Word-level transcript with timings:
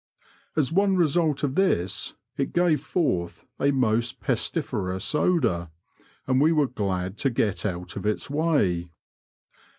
As 0.55 0.73
one 0.73 0.95
result 0.97 1.43
of 1.43 1.53
this, 1.53 2.15
it 2.35 2.53
gave 2.53 2.81
forth 2.81 3.45
a 3.59 3.69
most 3.69 4.19
pestiferous 4.19 5.13
odour, 5.13 5.69
and 6.25 6.41
we 6.41 6.51
were 6.51 6.65
glad 6.65 7.17
to 7.19 7.29
get 7.29 7.67
out 7.67 7.95
of 7.95 8.07
its 8.07 8.27
way. 8.27 8.89